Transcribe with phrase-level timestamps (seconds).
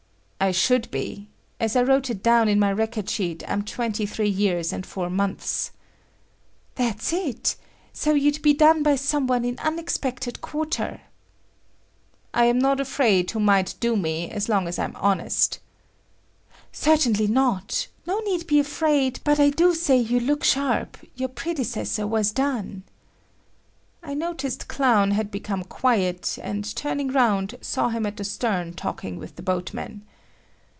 [0.43, 1.29] "I should be.
[1.59, 5.69] As I wrote it down in my record sheet, I'm 23 years and four months."
[6.73, 7.55] "That's it.
[7.93, 11.01] So you'd be done by some one in unexpected quarter."
[12.33, 15.59] "I'm not afraid who might do me as long as I'm honest."
[16.71, 17.85] "Certainly not.
[18.07, 22.81] No need be afraid, but I do say you look sharp; your predecessor was done."
[24.01, 29.17] I noticed Clown had become quiet, and turning round, saw him at the stern talking
[29.19, 30.01] with the boatman.